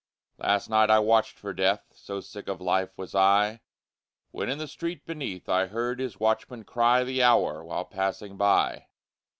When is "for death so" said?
1.37-2.21